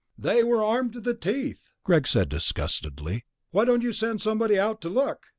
[0.17, 3.23] "They were armed to the teeth," Greg said disgustedly.
[3.51, 5.27] "Why don't you send somebody out to look?"